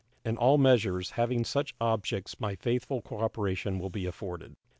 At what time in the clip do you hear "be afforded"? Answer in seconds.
3.91-4.55